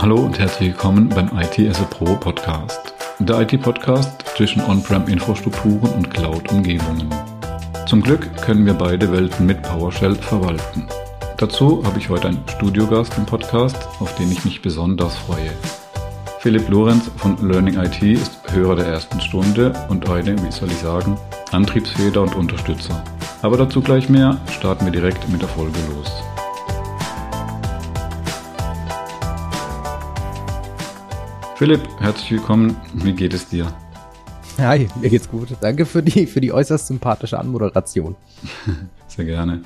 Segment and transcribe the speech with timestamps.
[0.00, 2.94] Hallo und herzlich willkommen beim IT as a Pro Podcast.
[3.18, 7.12] Der IT-Podcast zwischen On-Prem-Infrastrukturen und Cloud-Umgebungen.
[7.88, 10.86] Zum Glück können wir beide Welten mit PowerShell verwalten.
[11.38, 15.50] Dazu habe ich heute einen Studiogast im Podcast, auf den ich mich besonders freue.
[16.38, 20.78] Philipp Lorenz von Learning IT ist Hörer der ersten Stunde und eine, wie soll ich
[20.78, 21.18] sagen,
[21.50, 23.02] Antriebsfeder und Unterstützer.
[23.42, 26.22] Aber dazu gleich mehr, starten wir direkt mit der Folge los.
[31.58, 32.76] Philipp, herzlich willkommen.
[32.94, 33.66] Wie geht es dir?
[34.58, 35.48] Hi, mir geht's gut.
[35.60, 38.14] Danke für die, für die äußerst sympathische Anmoderation.
[39.08, 39.62] Sehr gerne.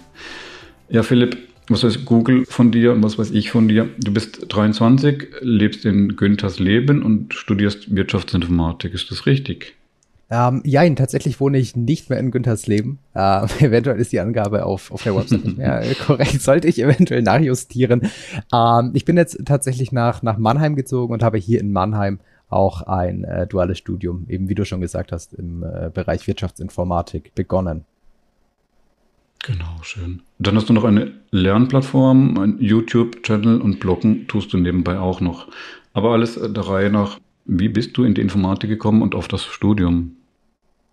[0.89, 1.37] Ja, Philipp,
[1.69, 3.91] was weiß Google von dir und was weiß ich von dir?
[3.99, 8.95] Du bist 23, lebst in Günthers Leben und studierst Wirtschaftsinformatik.
[8.95, 9.75] Ist das richtig?
[10.33, 12.99] Ähm, ja, tatsächlich wohne ich nicht mehr in Güntersleben.
[13.13, 16.31] Äh, eventuell ist die Angabe auf, auf der Website nicht mehr korrekt.
[16.41, 18.11] Sollte ich eventuell nachjustieren.
[18.51, 22.81] Ähm, ich bin jetzt tatsächlich nach, nach Mannheim gezogen und habe hier in Mannheim auch
[22.81, 27.85] ein äh, duales Studium, eben wie du schon gesagt hast, im äh, Bereich Wirtschaftsinformatik begonnen.
[29.45, 30.23] Genau, schön.
[30.39, 35.49] Dann hast du noch eine Lernplattform, ein YouTube-Channel und Bloggen tust du nebenbei auch noch.
[35.93, 37.19] Aber alles der Reihe nach.
[37.45, 40.17] Wie bist du in die Informatik gekommen und auf das Studium?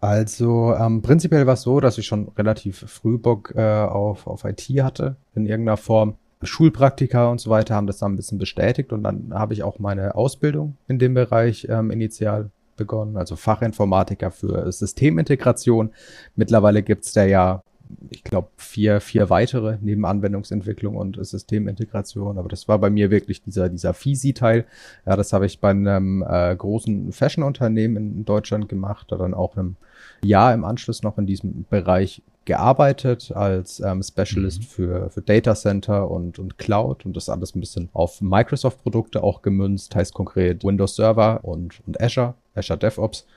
[0.01, 4.45] Also ähm, prinzipiell war es so, dass ich schon relativ früh Bock äh, auf, auf
[4.45, 6.15] IT hatte, in irgendeiner Form.
[6.41, 9.77] Schulpraktika und so weiter haben das dann ein bisschen bestätigt und dann habe ich auch
[9.77, 15.91] meine Ausbildung in dem Bereich ähm, initial begonnen, also Fachinformatiker für Systemintegration.
[16.37, 17.61] Mittlerweile gibt's da ja
[18.09, 22.37] ich glaube, vier, vier weitere neben Anwendungsentwicklung und Systemintegration.
[22.37, 24.65] Aber das war bei mir wirklich dieser, dieser FISI-Teil.
[25.05, 29.57] Ja, das habe ich bei einem äh, großen Fashion-Unternehmen in Deutschland gemacht, da dann auch
[29.57, 29.75] einem
[30.23, 34.65] Jahr im Anschluss noch in diesem Bereich gearbeitet als ähm, Specialist mhm.
[34.65, 39.41] für, für Data Center und, und Cloud und das alles ein bisschen auf Microsoft-Produkte auch
[39.41, 43.27] gemünzt, heißt konkret Windows Server und, und Azure, Azure DevOps.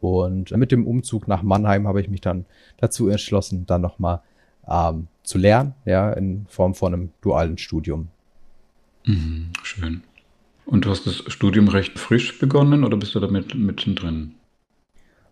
[0.00, 2.46] Und mit dem Umzug nach Mannheim habe ich mich dann
[2.78, 4.20] dazu entschlossen, dann nochmal
[4.68, 8.08] ähm, zu lernen, ja, in Form von einem dualen Studium.
[9.06, 10.02] Mhm, schön.
[10.66, 14.34] Und du hast das Studium recht frisch begonnen oder bist du damit mittendrin?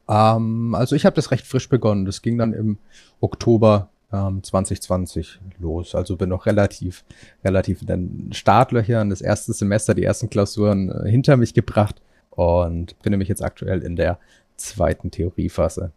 [0.08, 2.04] Ähm, also ich habe das recht frisch begonnen.
[2.04, 2.78] Das ging dann im
[3.20, 5.94] Oktober ähm, 2020 los.
[5.94, 7.04] Also bin noch relativ,
[7.44, 13.00] relativ in den Startlöchern, das erste Semester, die ersten Klausuren äh, hinter mich gebracht und
[13.02, 14.18] bin nämlich jetzt aktuell in der
[14.58, 15.92] zweiten Theoriephase.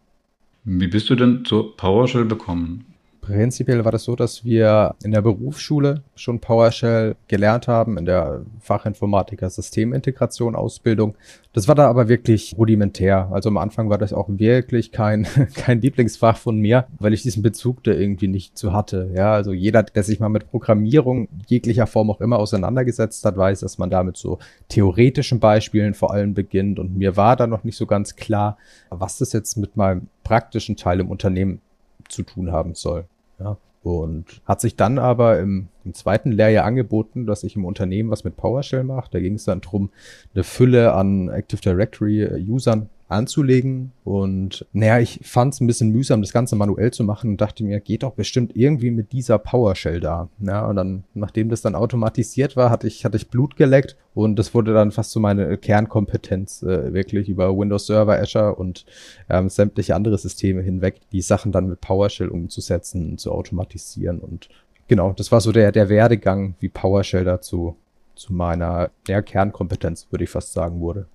[0.64, 2.91] Wie bist du denn zur PowerShell bekommen?
[3.22, 8.42] Prinzipiell war das so, dass wir in der Berufsschule schon PowerShell gelernt haben, in der
[8.58, 11.14] Fachinformatiker Systemintegration Ausbildung.
[11.52, 13.28] Das war da aber wirklich rudimentär.
[13.30, 17.44] Also am Anfang war das auch wirklich kein, kein Lieblingsfach von mir, weil ich diesen
[17.44, 19.12] Bezug da irgendwie nicht zu hatte.
[19.14, 23.60] Ja, also jeder, der sich mal mit Programmierung jeglicher Form auch immer auseinandergesetzt hat, weiß,
[23.60, 26.80] dass man da mit so theoretischen Beispielen vor allem beginnt.
[26.80, 28.58] Und mir war da noch nicht so ganz klar,
[28.90, 31.60] was das jetzt mit meinem praktischen Teil im Unternehmen
[32.08, 33.04] zu tun haben soll.
[33.42, 33.56] Ja.
[33.82, 38.22] Und hat sich dann aber im, im, zweiten Lehrjahr angeboten, dass ich im Unternehmen was
[38.22, 39.10] mit PowerShell mache.
[39.10, 39.90] Da ging es dann drum,
[40.34, 43.92] eine Fülle an Active Directory-Usern anzulegen.
[44.04, 47.64] Und naja, ich fand es ein bisschen mühsam, das Ganze manuell zu machen und dachte
[47.64, 50.28] mir, geht doch bestimmt irgendwie mit dieser PowerShell da.
[50.40, 54.38] Ja, und dann, nachdem das dann automatisiert war, hatte ich, hatte ich Blut geleckt und
[54.38, 58.84] das wurde dann fast so meine Kernkompetenz, äh, wirklich über Windows Server, Azure und
[59.28, 64.48] ähm, sämtliche andere Systeme hinweg, die Sachen dann mit PowerShell umzusetzen, zu automatisieren und
[64.88, 67.76] genau, das war so der, der Werdegang, wie PowerShell dazu
[68.14, 71.06] zu meiner ja, Kernkompetenz, würde ich fast sagen, wurde.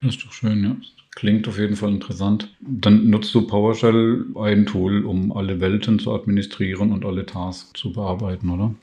[0.00, 0.76] Das ist doch schön, ja.
[1.16, 2.54] Klingt auf jeden Fall interessant.
[2.60, 7.92] Dann nutzt du PowerShell ein Tool, um alle Welten zu administrieren und alle Tasks zu
[7.92, 8.74] bearbeiten, oder?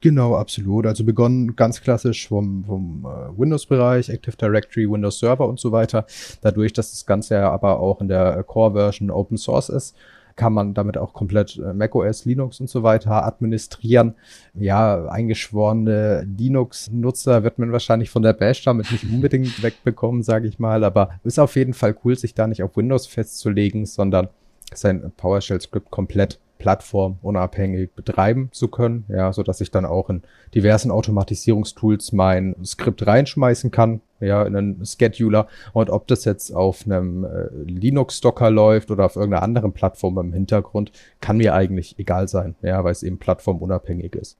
[0.00, 0.86] Genau, absolut.
[0.86, 6.06] Also begonnen ganz klassisch vom, vom äh, Windows-Bereich, Active Directory, Windows Server und so weiter.
[6.42, 9.96] Dadurch, dass das Ganze ja aber auch in der Core-Version Open Source ist,
[10.36, 14.14] kann man damit auch komplett äh, macOS, Linux und so weiter administrieren.
[14.54, 20.58] Ja, eingeschworene Linux-Nutzer wird man wahrscheinlich von der Bash damit nicht unbedingt wegbekommen, sage ich
[20.58, 24.28] mal, aber ist auf jeden Fall cool, sich da nicht auf Windows festzulegen, sondern
[24.74, 30.22] sein PowerShell-Skript komplett plattformunabhängig betreiben zu können, ja, so dass ich dann auch in
[30.54, 36.84] diversen Automatisierungstools mein Skript reinschmeißen kann, ja, in einen Scheduler und ob das jetzt auf
[36.86, 42.28] einem äh, Linux-Docker läuft oder auf irgendeiner anderen Plattform im Hintergrund, kann mir eigentlich egal
[42.28, 44.38] sein, ja, weil es eben plattformunabhängig ist.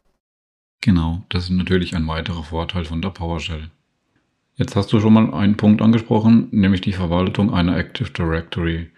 [0.80, 3.70] Genau, das ist natürlich ein weiterer Vorteil von der PowerShell.
[4.54, 8.88] Jetzt hast du schon mal einen Punkt angesprochen, nämlich die Verwaltung einer Active Directory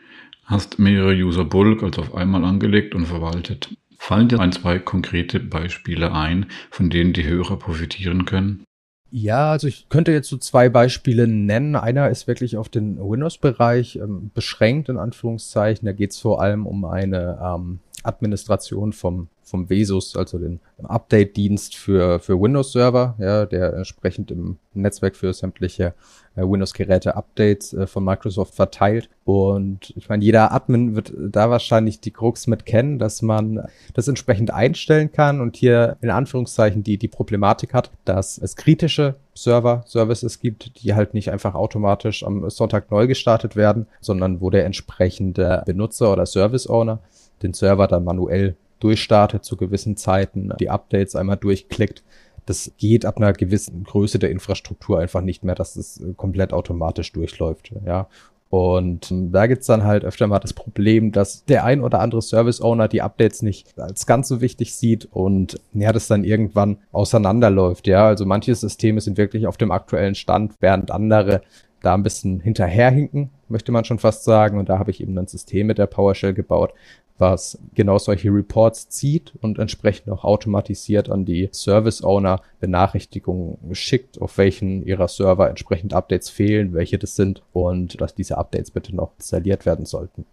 [0.48, 3.76] hast mehrere User Bulk also auf einmal angelegt und verwaltet.
[3.98, 8.64] Fallen dir ein, zwei konkrete Beispiele ein, von denen die Hörer profitieren können?
[9.10, 11.76] Ja, also ich könnte jetzt so zwei Beispiele nennen.
[11.76, 15.86] Einer ist wirklich auf den Windows-Bereich ähm, beschränkt, in Anführungszeichen.
[15.86, 21.76] Da geht es vor allem um eine ähm, Administration vom, vom Vesus, also den Update-Dienst
[21.76, 25.94] für, für Windows-Server, ja, der entsprechend im Netzwerk für sämtliche
[26.36, 29.08] äh, Windows-Geräte Updates äh, von Microsoft verteilt.
[29.24, 34.08] Und ich meine, jeder Admin wird da wahrscheinlich die Krux mit kennen, dass man das
[34.08, 39.84] entsprechend einstellen kann und hier in Anführungszeichen die, die Problematik hat, dass es kritische Server,
[39.86, 44.64] Services gibt, die halt nicht einfach automatisch am Sonntag neu gestartet werden, sondern wo der
[44.64, 47.00] entsprechende Benutzer oder Service-Owner
[47.42, 52.02] den Server dann manuell durchstartet zu gewissen Zeiten, die Updates einmal durchklickt.
[52.46, 57.12] Das geht ab einer gewissen Größe der Infrastruktur einfach nicht mehr, dass es komplett automatisch
[57.12, 57.72] durchläuft.
[57.84, 58.08] Ja.
[58.50, 62.88] Und da gibt's dann halt öfter mal das Problem, dass der ein oder andere Service-Owner
[62.88, 67.86] die Updates nicht als ganz so wichtig sieht und ja, das dann irgendwann auseinanderläuft.
[67.86, 71.42] Ja, also manche Systeme sind wirklich auf dem aktuellen Stand, während andere
[71.82, 74.58] da ein bisschen hinterherhinken, möchte man schon fast sagen.
[74.58, 76.72] Und da habe ich eben ein System mit der PowerShell gebaut,
[77.18, 84.20] was genau solche Reports zieht und entsprechend auch automatisiert an die Service Owner Benachrichtigungen schickt,
[84.20, 88.94] auf welchen ihrer Server entsprechend Updates fehlen, welche das sind und dass diese Updates bitte
[88.94, 90.24] noch installiert werden sollten.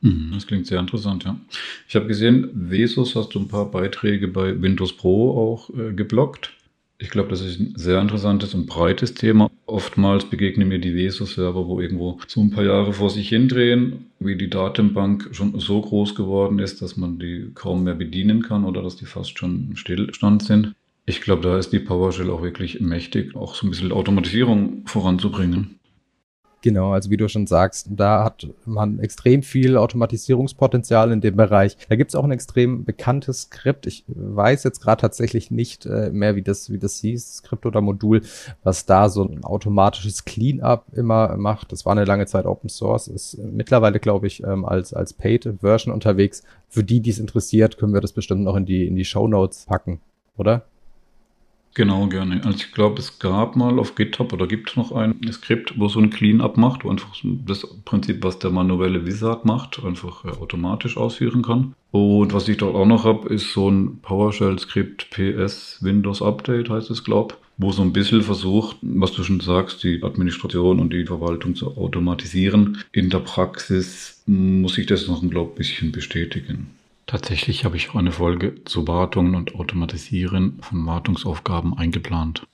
[0.00, 1.38] Mhm, das klingt sehr interessant, ja.
[1.88, 6.52] Ich habe gesehen, Vesus hast du ein paar Beiträge bei Windows Pro auch äh, geblockt.
[7.00, 9.52] Ich glaube, das ist ein sehr interessantes und breites Thema.
[9.66, 14.34] Oftmals begegnen mir die VESO-Server, wo irgendwo so ein paar Jahre vor sich hindrehen, wie
[14.34, 18.82] die Datenbank schon so groß geworden ist, dass man die kaum mehr bedienen kann oder
[18.82, 20.74] dass die fast schon im Stillstand sind.
[21.06, 25.78] Ich glaube, da ist die PowerShell auch wirklich mächtig, auch so ein bisschen Automatisierung voranzubringen.
[26.60, 31.76] Genau, also wie du schon sagst, da hat man extrem viel Automatisierungspotenzial in dem Bereich.
[31.88, 33.86] Da gibt's auch ein extrem bekanntes Skript.
[33.86, 37.80] Ich weiß jetzt gerade tatsächlich nicht äh, mehr, wie das, wie das hieß, Skript oder
[37.80, 38.22] Modul,
[38.64, 41.70] was da so ein automatisches Cleanup immer macht.
[41.70, 45.94] Das war eine lange Zeit Open Source, ist mittlerweile, glaube ich, ähm, als, als Paid-Version
[45.94, 46.42] unterwegs.
[46.68, 49.28] Für die, die es interessiert, können wir das bestimmt noch in die, in die Show
[49.28, 50.00] Notes packen,
[50.36, 50.64] oder?
[51.74, 52.44] Genau, gerne.
[52.44, 56.00] Also ich glaube, es gab mal auf GitHub oder gibt noch ein Skript, wo so
[56.00, 60.96] ein Cleanup macht, wo einfach das Prinzip, was der manuelle Wizard macht, einfach äh, automatisch
[60.96, 61.74] ausführen kann.
[61.90, 66.90] Und was ich dort auch noch habe, ist so ein PowerShell-Skript PS Windows Update, heißt
[66.90, 71.04] es, glaube wo so ein bisschen versucht, was du schon sagst, die Administration und die
[71.04, 72.78] Verwaltung zu automatisieren.
[72.92, 76.77] In der Praxis muss ich das noch, ich, ein bisschen bestätigen.
[77.08, 82.46] Tatsächlich habe ich auch eine Folge zu Wartungen und Automatisieren von Wartungsaufgaben eingeplant.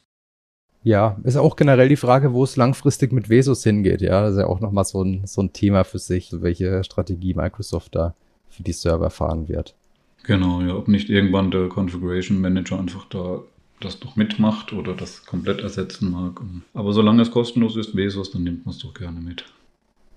[0.84, 4.00] Ja, ist auch generell die Frage, wo es langfristig mit Vesus hingeht.
[4.00, 7.34] Ja, das ist ja auch nochmal so ein, so ein Thema für sich, welche Strategie
[7.34, 8.14] Microsoft da
[8.48, 9.74] für die Server fahren wird.
[10.22, 13.42] Genau, ja, ob nicht irgendwann der Configuration Manager einfach da
[13.80, 16.40] das noch mitmacht oder das komplett ersetzen mag.
[16.74, 19.44] Aber solange es kostenlos ist, Vesus, dann nimmt man es doch gerne mit.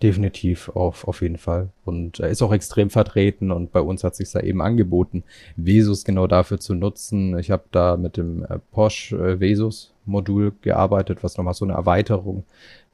[0.04, 1.70] Definitiv, auf, auf jeden Fall.
[1.84, 5.24] Und er ist auch extrem vertreten und bei uns hat sich da eben angeboten,
[5.56, 7.38] Vesus genau dafür zu nutzen.
[7.40, 11.74] Ich habe da mit dem äh, Porsche äh, Vesus Modul gearbeitet, was nochmal so eine
[11.74, 12.44] Erweiterung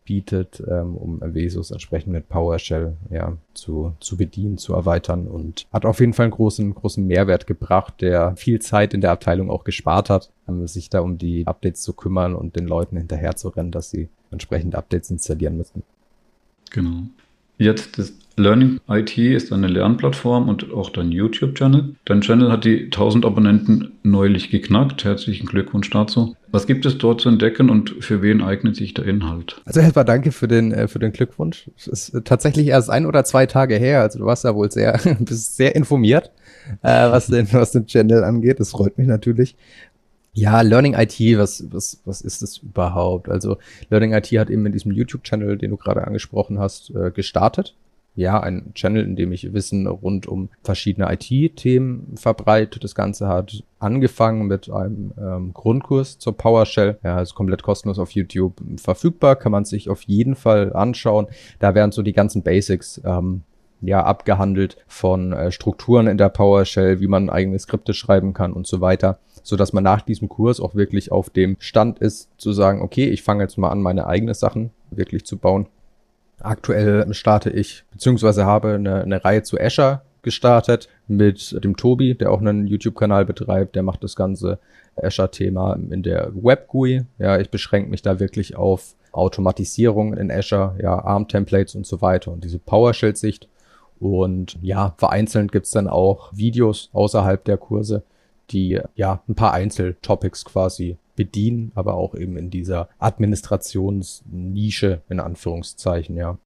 [0.05, 5.85] bietet, ähm, um Vesus entsprechend mit PowerShell ja, zu, zu bedienen, zu erweitern und hat
[5.85, 9.65] auf jeden Fall einen großen, großen Mehrwert gebracht, der viel Zeit in der Abteilung auch
[9.65, 13.49] gespart hat, ähm, sich da um die Updates zu kümmern und den Leuten hinterher zu
[13.49, 15.83] rennen, dass sie entsprechend Updates installieren müssen.
[16.73, 17.03] Genau.
[17.57, 21.95] Jetzt das Learning IT ist eine Lernplattform und auch dein YouTube-Channel.
[22.05, 25.03] Dein Channel hat die 1000 Abonnenten neulich geknackt.
[25.03, 26.35] Herzlichen Glückwunsch dazu.
[26.51, 29.61] Was gibt es dort zu entdecken und für wen eignet sich der Inhalt?
[29.65, 31.69] Also erstmal danke für den, äh, für den Glückwunsch.
[31.77, 34.01] Es ist tatsächlich erst ein oder zwei Tage her.
[34.01, 36.31] Also du warst ja wohl sehr, bist sehr informiert,
[36.81, 38.59] äh, was den, was den Channel angeht.
[38.59, 39.55] Das freut mich natürlich.
[40.35, 43.29] Ja, Learning IT, was, was, was ist das überhaupt?
[43.29, 43.57] Also
[43.89, 47.75] Learning IT hat eben mit diesem YouTube-Channel, den du gerade angesprochen hast, äh, gestartet.
[48.15, 52.79] Ja, ein Channel, in dem ich Wissen rund um verschiedene IT-Themen verbreite.
[52.79, 56.97] Das Ganze hat angefangen mit einem ähm, Grundkurs zur PowerShell.
[57.03, 61.27] Ja, ist komplett kostenlos auf YouTube verfügbar, kann man sich auf jeden Fall anschauen.
[61.59, 63.41] Da werden so die ganzen Basics ähm,
[63.81, 68.67] ja abgehandelt von äh, Strukturen in der PowerShell, wie man eigene Skripte schreiben kann und
[68.67, 72.53] so weiter so dass man nach diesem Kurs auch wirklich auf dem Stand ist, zu
[72.53, 75.67] sagen, okay, ich fange jetzt mal an, meine eigenen Sachen wirklich zu bauen.
[76.39, 82.31] Aktuell starte ich, beziehungsweise habe eine, eine Reihe zu Azure gestartet mit dem Tobi, der
[82.31, 84.59] auch einen YouTube-Kanal betreibt, der macht das ganze
[84.95, 87.03] Azure-Thema in der Web-GUI.
[87.19, 92.31] Ja, ich beschränke mich da wirklich auf Automatisierung in Azure, ja, ARM-Templates und so weiter
[92.31, 93.47] und diese PowerShell-Sicht.
[93.99, 98.03] Und ja, vereinzelt gibt's dann auch Videos außerhalb der Kurse,
[98.51, 106.17] die ja ein paar Einzeltopics quasi bedienen, aber auch eben in dieser Administrationsnische in Anführungszeichen,
[106.17, 106.39] ja.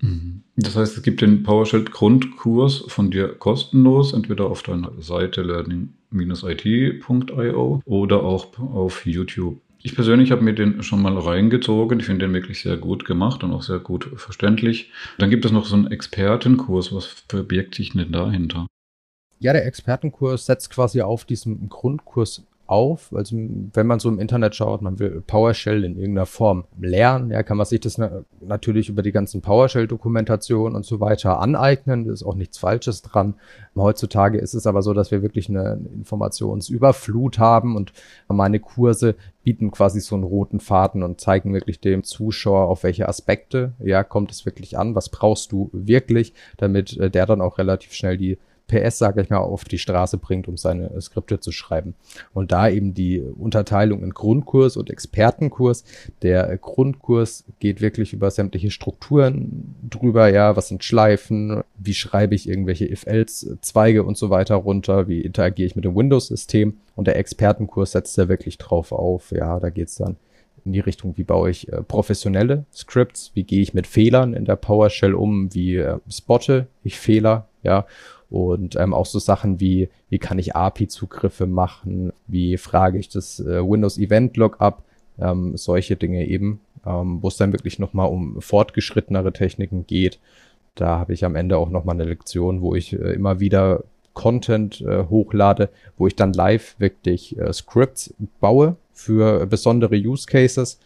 [0.00, 0.44] Mhm.
[0.56, 7.82] Das heißt, es gibt den PowerShell Grundkurs von dir kostenlos, entweder auf deiner Seite learning-it.io
[7.84, 9.60] oder auch auf YouTube.
[9.80, 12.00] Ich persönlich habe mir den schon mal reingezogen.
[12.00, 14.90] Ich finde den wirklich sehr gut gemacht und auch sehr gut verständlich.
[15.18, 16.92] Dann gibt es noch so einen Expertenkurs.
[16.92, 18.66] Was verbirgt sich denn dahinter?
[19.40, 23.12] Ja, der Expertenkurs setzt quasi auf diesem Grundkurs auf.
[23.14, 27.42] Also wenn man so im Internet schaut, man will PowerShell in irgendeiner Form lernen, ja,
[27.42, 32.04] kann man sich das na natürlich über die ganzen PowerShell-Dokumentationen und so weiter aneignen.
[32.04, 33.34] Da ist auch nichts Falsches dran.
[33.74, 37.92] Heutzutage ist es aber so, dass wir wirklich eine Informationsüberflut haben und
[38.28, 39.14] meine Kurse
[39.44, 44.04] bieten quasi so einen roten Faden und zeigen wirklich dem Zuschauer, auf welche Aspekte, ja,
[44.04, 48.18] kommt es wirklich an, was brauchst du wirklich, damit äh, der dann auch relativ schnell
[48.18, 48.36] die
[48.68, 51.94] PS, sage ich mal, auf die Straße bringt, um seine Skripte zu schreiben.
[52.32, 55.84] Und da eben die Unterteilung in Grundkurs und Expertenkurs.
[56.22, 62.48] Der Grundkurs geht wirklich über sämtliche Strukturen drüber, ja, was sind Schleifen, wie schreibe ich
[62.48, 66.76] irgendwelche If-Else-Zweige und so weiter runter, wie interagiere ich mit dem Windows-System.
[66.94, 70.16] Und der Expertenkurs setzt da wirklich drauf auf, ja, da geht's dann
[70.64, 74.44] in die Richtung, wie baue ich äh, professionelle Scripts, wie gehe ich mit Fehlern in
[74.44, 77.86] der PowerShell um, wie äh, spotte ich Fehler, ja,
[78.30, 83.40] und ähm, auch so Sachen wie, wie kann ich API-Zugriffe machen, wie frage ich das
[83.40, 84.82] äh, Windows Event Log ab,
[85.18, 90.18] ähm, solche Dinge eben, ähm, wo es dann wirklich nochmal um fortgeschrittenere Techniken geht.
[90.74, 94.80] Da habe ich am Ende auch nochmal eine Lektion, wo ich äh, immer wieder Content
[94.80, 100.78] äh, hochlade, wo ich dann live wirklich äh, Scripts baue für besondere Use Cases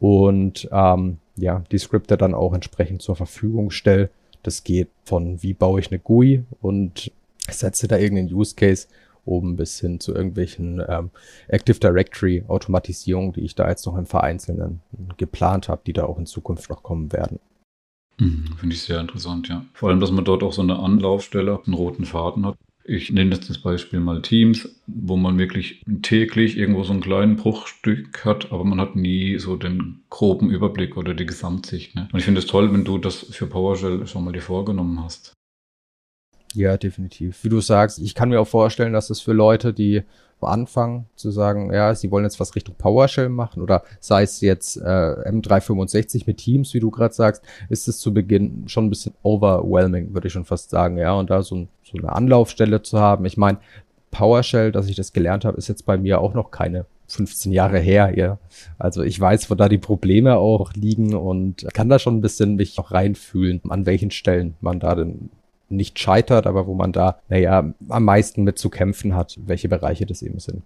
[0.00, 4.10] und ähm, ja, die Skripte dann auch entsprechend zur Verfügung stelle
[4.42, 7.10] das geht von wie baue ich eine GUI und
[7.50, 8.88] setze da irgendeinen Use Case
[9.24, 11.10] oben bis hin zu irgendwelchen ähm,
[11.48, 14.80] Active Directory Automatisierungen, die ich da jetzt noch im Vereinzelnen
[15.16, 17.38] geplant habe, die da auch in Zukunft noch kommen werden.
[18.18, 19.64] Mhm, Finde ich sehr interessant, ja.
[19.74, 22.56] Vor allem, dass man dort auch so eine Anlaufstelle, einen roten Faden hat,
[22.88, 27.36] ich nenne jetzt das Beispiel mal Teams, wo man wirklich täglich irgendwo so einen kleinen
[27.36, 31.94] Bruchstück hat, aber man hat nie so den groben Überblick oder die Gesamtsicht.
[31.94, 32.08] Ne?
[32.10, 35.34] Und ich finde es toll, wenn du das für PowerShell schon mal dir vorgenommen hast.
[36.54, 37.44] Ja, definitiv.
[37.44, 40.02] Wie du sagst, ich kann mir auch vorstellen, dass es für Leute, die
[40.46, 44.76] anfangen zu sagen, ja, sie wollen jetzt was Richtung PowerShell machen oder sei es jetzt
[44.76, 49.14] äh, M365 mit Teams, wie du gerade sagst, ist es zu Beginn schon ein bisschen
[49.22, 52.98] overwhelming, würde ich schon fast sagen, ja, und da so, ein, so eine Anlaufstelle zu
[52.98, 53.24] haben.
[53.24, 53.58] Ich meine,
[54.10, 57.78] PowerShell, dass ich das gelernt habe, ist jetzt bei mir auch noch keine 15 Jahre
[57.78, 58.38] her, ja.
[58.78, 62.56] Also ich weiß, wo da die Probleme auch liegen und kann da schon ein bisschen
[62.56, 65.30] mich auch reinfühlen, an welchen Stellen man da denn
[65.68, 70.06] nicht scheitert, aber wo man da, naja, am meisten mit zu kämpfen hat, welche Bereiche
[70.06, 70.62] das eben sind.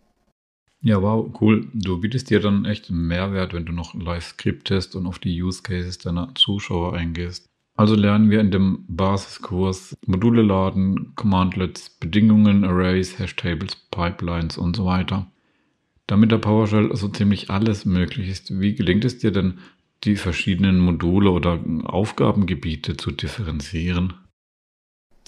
[0.84, 1.68] Ja, wow, cool.
[1.74, 5.40] Du bietest dir dann echt einen Mehrwert, wenn du noch live skriptest und auf die
[5.40, 7.46] Use Cases deiner Zuschauer eingehst.
[7.76, 14.84] Also lernen wir in dem Basiskurs Module laden, Commandlets, Bedingungen, Arrays, Hashtables, Pipelines und so
[14.84, 15.30] weiter.
[16.06, 19.58] Damit der PowerShell so ziemlich alles möglich ist, wie gelingt es dir denn,
[20.04, 24.14] die verschiedenen Module oder Aufgabengebiete zu differenzieren?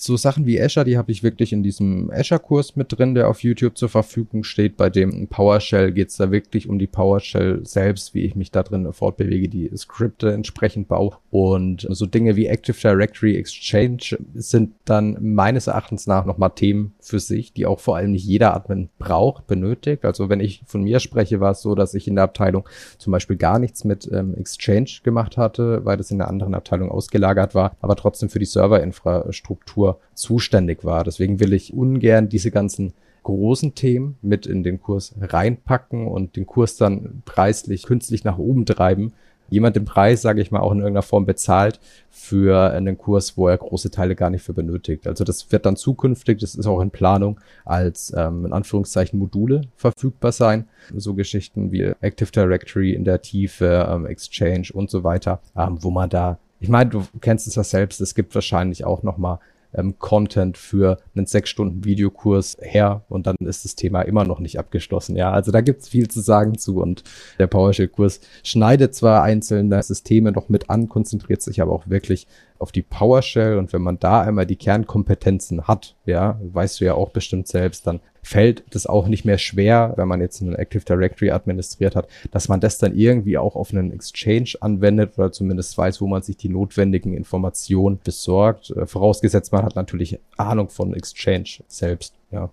[0.00, 3.42] So Sachen wie Azure, die habe ich wirklich in diesem Azure-Kurs mit drin, der auf
[3.42, 4.76] YouTube zur Verfügung steht.
[4.76, 8.62] Bei dem PowerShell geht es da wirklich um die PowerShell selbst, wie ich mich da
[8.62, 11.16] drin fortbewege, die Skripte entsprechend baue.
[11.30, 17.20] Und so Dinge wie Active Directory Exchange sind dann meines Erachtens nach nochmal Themen für
[17.20, 20.04] sich, die auch vor allem nicht jeder Admin braucht, benötigt.
[20.04, 23.12] Also wenn ich von mir spreche, war es so, dass ich in der Abteilung zum
[23.12, 27.54] Beispiel gar nichts mit ähm, Exchange gemacht hatte, weil das in einer anderen Abteilung ausgelagert
[27.54, 29.83] war, aber trotzdem für die Serverinfrastruktur
[30.14, 31.04] zuständig war.
[31.04, 32.92] Deswegen will ich ungern diese ganzen
[33.24, 38.66] großen Themen mit in den Kurs reinpacken und den Kurs dann preislich künstlich nach oben
[38.66, 39.12] treiben.
[39.50, 41.78] Jemand den Preis, sage ich mal, auch in irgendeiner Form bezahlt
[42.10, 45.06] für einen Kurs, wo er große Teile gar nicht für benötigt.
[45.06, 49.62] Also das wird dann zukünftig, das ist auch in Planung, als ähm, in Anführungszeichen Module
[49.76, 50.66] verfügbar sein.
[50.94, 55.90] So Geschichten wie Active Directory in der Tiefe, ähm, Exchange und so weiter, ähm, wo
[55.90, 59.38] man da ich meine, du kennst es ja selbst, es gibt wahrscheinlich auch noch mal
[59.74, 64.40] ähm, Content für einen sechs Stunden Videokurs her und dann ist das Thema immer noch
[64.40, 65.16] nicht abgeschlossen.
[65.16, 67.04] Ja, also da gibt's viel zu sagen zu und
[67.38, 72.26] der PowerShell-Kurs schneidet zwar einzelne Systeme noch mit an, konzentriert sich aber auch wirklich
[72.64, 76.94] auf die PowerShell und wenn man da einmal die Kernkompetenzen hat, ja, weißt du ja
[76.94, 80.83] auch bestimmt selbst, dann fällt das auch nicht mehr schwer, wenn man jetzt einen Active
[80.83, 85.76] Directory administriert hat, dass man das dann irgendwie auch auf einen Exchange anwendet oder zumindest
[85.76, 88.71] weiß, wo man sich die notwendigen Informationen besorgt.
[88.71, 92.49] Äh, vorausgesetzt, man hat natürlich Ahnung von Exchange selbst, ja.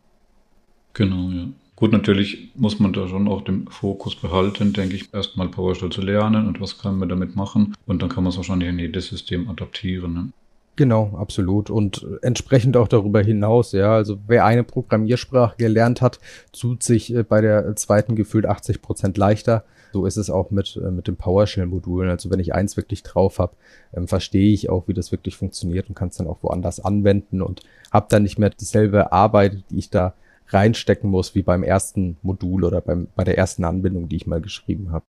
[0.91, 1.47] Genau, ja.
[1.81, 6.01] Gut, natürlich muss man da schon auch den Fokus behalten, denke ich, erstmal PowerShell zu
[6.01, 7.73] lernen und was kann man damit machen.
[7.87, 10.13] Und dann kann man es wahrscheinlich in jedes System adaptieren.
[10.13, 10.29] Ne?
[10.75, 11.71] Genau, absolut.
[11.71, 13.95] Und entsprechend auch darüber hinaus, ja.
[13.95, 16.19] Also wer eine Programmiersprache gelernt hat,
[16.53, 19.63] tut sich äh, bei der zweiten gefühlt 80 Prozent leichter.
[19.91, 22.11] So ist es auch mit, äh, mit den PowerShell-Modulen.
[22.11, 23.53] Also wenn ich eins wirklich drauf habe,
[23.91, 27.41] ähm, verstehe ich auch, wie das wirklich funktioniert und kann es dann auch woanders anwenden
[27.41, 30.13] und habe dann nicht mehr dieselbe Arbeit, die ich da
[30.53, 34.41] reinstecken muss, wie beim ersten Modul oder beim, bei der ersten Anbindung, die ich mal
[34.41, 35.05] geschrieben habe.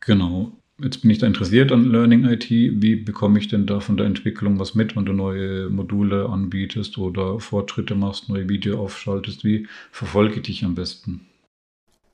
[0.00, 0.52] Genau.
[0.80, 2.48] Jetzt bin ich da interessiert an Learning IT.
[2.50, 6.98] Wie bekomme ich denn da von der Entwicklung was mit, wenn du neue Module anbietest
[6.98, 9.44] oder Fortschritte machst, neue Video aufschaltest?
[9.44, 11.26] Wie verfolge ich dich am besten?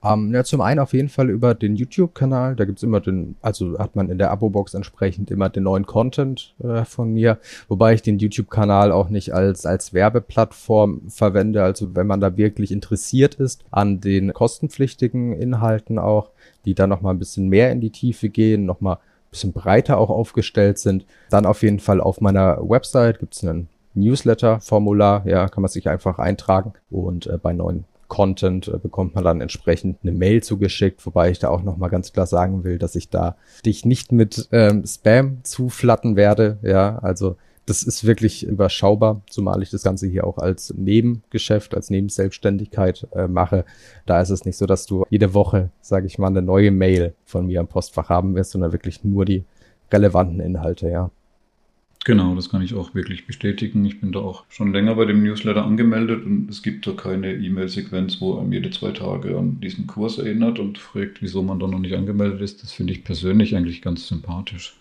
[0.05, 2.55] Ähm, ja, zum einen auf jeden Fall über den YouTube-Kanal.
[2.55, 6.53] Da gibt's immer den, also hat man in der Abo-Box entsprechend immer den neuen Content
[6.63, 11.63] äh, von mir, wobei ich den YouTube-Kanal auch nicht als, als Werbeplattform verwende.
[11.63, 16.29] Also wenn man da wirklich interessiert ist an den kostenpflichtigen Inhalten auch,
[16.65, 20.09] die dann nochmal ein bisschen mehr in die Tiefe gehen, nochmal ein bisschen breiter auch
[20.11, 25.69] aufgestellt sind, dann auf jeden Fall auf meiner Website gibt's einen Newsletter-Formular, ja, kann man
[25.69, 27.85] sich einfach eintragen und äh, bei neuen
[28.15, 32.13] Content äh, bekommt man dann entsprechend eine Mail zugeschickt, wobei ich da auch nochmal ganz
[32.13, 36.57] klar sagen will, dass ich da dich nicht mit ähm, Spam zuflatten werde.
[36.61, 41.89] Ja, also das ist wirklich überschaubar, zumal ich das Ganze hier auch als Nebengeschäft, als
[41.89, 43.65] Nebenselbstständigkeit äh, mache.
[44.05, 47.15] Da ist es nicht so, dass du jede Woche, sage ich mal, eine neue Mail
[47.25, 49.43] von mir im Postfach haben wirst, sondern wirklich nur die
[49.91, 51.11] relevanten Inhalte, ja.
[52.05, 53.83] Genau, das kann ich auch wirklich bestätigen.
[53.83, 57.33] Ich bin da auch schon länger bei dem Newsletter angemeldet und es gibt da keine
[57.33, 61.65] E-Mail-Sequenz, wo einem jede zwei Tage an diesen Kurs erinnert und fragt, wieso man da
[61.65, 62.61] noch nicht angemeldet ist.
[62.61, 64.75] Das finde ich persönlich eigentlich ganz sympathisch.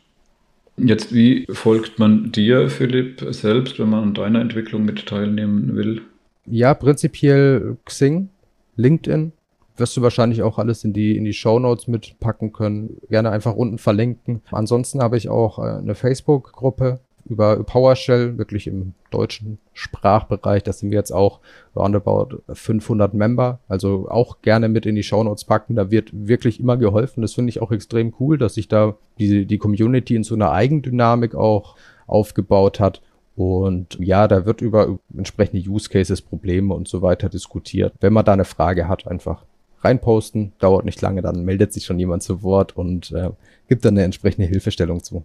[0.76, 6.02] Jetzt, wie folgt man dir, Philipp, selbst, wenn man an deiner Entwicklung mit teilnehmen will?
[6.44, 8.28] Ja, prinzipiell Xing,
[8.76, 9.32] LinkedIn,
[9.78, 12.98] wirst du wahrscheinlich auch alles in die, in die Show Notes mitpacken können.
[13.08, 14.42] Gerne einfach unten verlinken.
[14.50, 20.62] Ansonsten habe ich auch äh, eine Facebook-Gruppe, über PowerShell, wirklich im deutschen Sprachbereich.
[20.62, 21.40] Da sind wir jetzt auch
[21.74, 23.60] roundabout 500 Member.
[23.68, 25.76] Also auch gerne mit in die Shownotes packen.
[25.76, 27.22] Da wird wirklich immer geholfen.
[27.22, 30.52] Das finde ich auch extrem cool, dass sich da die, die Community in so einer
[30.52, 33.00] Eigendynamik auch aufgebaut hat.
[33.36, 37.92] Und ja, da wird über entsprechende Use Cases, Probleme und so weiter diskutiert.
[38.00, 39.44] Wenn man da eine Frage hat, einfach
[39.80, 43.30] reinposten, dauert nicht lange, dann meldet sich schon jemand zu Wort und äh,
[43.68, 45.24] gibt dann eine entsprechende Hilfestellung zu.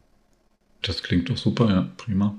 [0.81, 2.35] Das klingt doch super, ja, prima.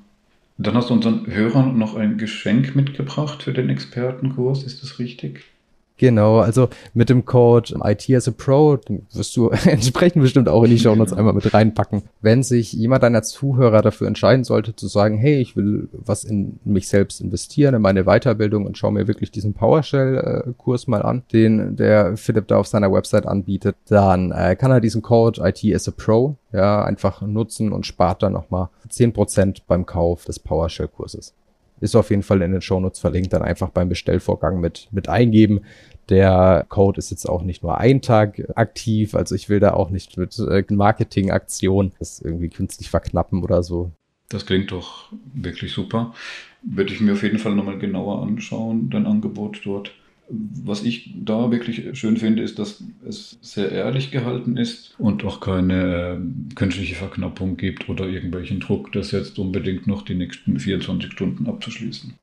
[0.59, 5.44] Dann hast du unseren Hörern noch ein Geschenk mitgebracht für den Expertenkurs, ist das richtig?
[6.01, 8.79] Genau, also mit dem Code IT as a Pro
[9.13, 12.05] wirst du entsprechend bestimmt auch in die Show Notes einmal mit reinpacken.
[12.23, 16.59] Wenn sich jemand deiner Zuhörer dafür entscheiden sollte, zu sagen, hey, ich will was in
[16.65, 21.77] mich selbst investieren, in meine Weiterbildung und schau mir wirklich diesen PowerShell-Kurs mal an, den
[21.77, 25.87] der Philipp da auf seiner Website anbietet, dann äh, kann er diesen Code IT as
[25.87, 31.35] a Pro ja einfach nutzen und spart dann nochmal 10% beim Kauf des PowerShell-Kurses.
[31.81, 35.61] Ist auf jeden Fall in den Shownotes verlinkt, dann einfach beim Bestellvorgang mit, mit eingeben.
[36.11, 39.90] Der Code ist jetzt auch nicht nur ein Tag aktiv, also ich will da auch
[39.90, 43.92] nicht mit äh, Marketingaktionen das irgendwie künstlich verknappen oder so.
[44.29, 46.14] Das klingt doch wirklich super.
[46.62, 49.92] Würde ich mir auf jeden Fall nochmal genauer anschauen, dein Angebot dort.
[50.29, 55.40] Was ich da wirklich schön finde, ist, dass es sehr ehrlich gehalten ist und auch
[55.40, 61.11] keine äh, künstliche Verknappung gibt oder irgendwelchen Druck, das jetzt unbedingt noch die nächsten 24
[61.11, 62.14] Stunden abzuschließen.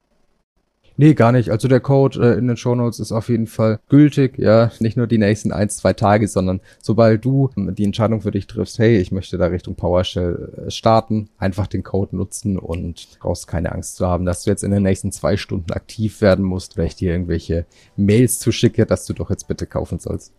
[0.99, 1.51] Nee, gar nicht.
[1.51, 4.97] Also der Code äh, in den Show Notes ist auf jeden Fall gültig, ja, nicht
[4.97, 8.79] nur die nächsten ein, zwei Tage, sondern sobald du ähm, die Entscheidung für dich triffst,
[8.79, 13.73] hey, ich möchte da Richtung PowerShell äh, starten, einfach den Code nutzen und brauchst keine
[13.73, 16.87] Angst zu haben, dass du jetzt in den nächsten zwei Stunden aktiv werden musst, weil
[16.87, 20.33] ich dir irgendwelche Mails zuschicke, dass du doch jetzt bitte kaufen sollst.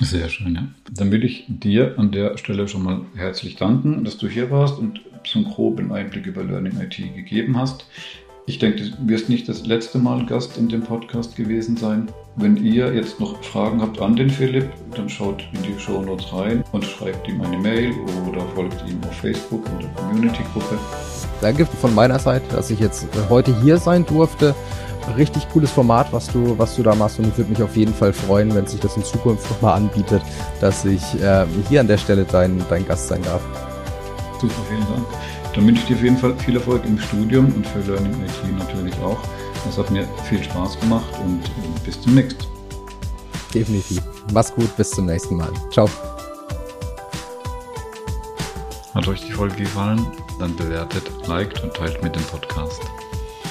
[0.00, 0.68] Sehr schön, ja.
[0.90, 4.78] Dann will ich dir an der Stelle schon mal herzlich danken, dass du hier warst
[4.78, 7.86] und so einen groben Einblick über Learning IT gegeben hast.
[8.46, 12.08] Ich denke, du wirst nicht das letzte Mal Gast in dem Podcast gewesen sein.
[12.34, 16.32] Wenn ihr jetzt noch Fragen habt an den Philipp, dann schaut in die Show Notes
[16.32, 17.92] rein und schreibt ihm eine Mail
[18.28, 20.76] oder folgt ihm auf Facebook in der Community-Gruppe.
[21.40, 24.56] Danke von meiner Seite, dass ich jetzt heute hier sein durfte.
[25.16, 27.94] Richtig cooles Format, was du, was du da machst und ich würde mich auf jeden
[27.94, 30.22] Fall freuen, wenn sich das in Zukunft nochmal anbietet,
[30.60, 33.42] dass ich äh, hier an der Stelle dein, dein Gast sein darf.
[34.40, 35.06] Super, vielen Dank.
[35.54, 38.58] Dann wünsche ich dir auf jeden Fall viel Erfolg im Studium und für Learning IT
[38.58, 39.18] natürlich auch.
[39.64, 41.42] Das hat mir viel Spaß gemacht und
[41.84, 42.44] bis zum nächsten.
[43.54, 44.02] Definitiv.
[44.32, 45.50] Mach's gut, bis zum nächsten Mal.
[45.70, 45.88] Ciao.
[48.94, 50.06] Hat euch die Folge gefallen?
[50.38, 52.80] Dann bewertet, liked und teilt mit dem Podcast.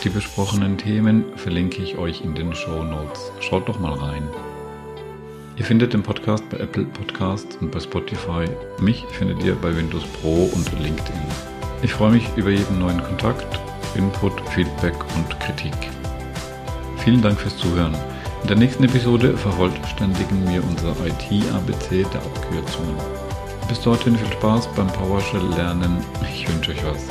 [0.03, 3.31] Die besprochenen Themen verlinke ich euch in den Show Notes.
[3.39, 4.27] Schaut doch mal rein.
[5.57, 8.45] Ihr findet den Podcast bei Apple Podcasts und bei Spotify.
[8.79, 11.50] Mich findet ihr bei Windows Pro und LinkedIn.
[11.83, 13.59] Ich freue mich über jeden neuen Kontakt,
[13.95, 15.73] Input, Feedback und Kritik.
[16.97, 17.95] Vielen Dank fürs Zuhören.
[18.43, 22.95] In der nächsten Episode vervollständigen wir unser IT-ABC der Abkürzungen.
[23.67, 25.97] Bis dorthin viel Spaß beim PowerShell lernen.
[26.31, 27.07] Ich wünsche euch was.